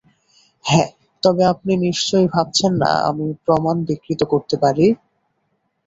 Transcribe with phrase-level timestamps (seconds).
[0.65, 0.89] হ্যাঁ,
[1.23, 4.85] তবে আপনি নিশ্চয় ভাবছেন না আমি প্রমাণ বিকৃত করতে পারি?